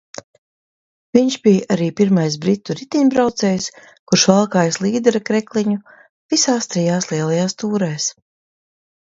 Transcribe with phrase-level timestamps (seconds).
[1.17, 3.67] Viņš bija arī pirmais britu riteņbraucējs,
[4.13, 5.79] kurš valkājis līdera krekliņu
[6.35, 8.11] visās trijās Lielajās tūrēs.